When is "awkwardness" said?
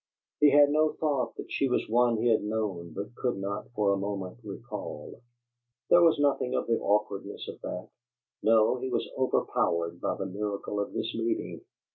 6.79-7.47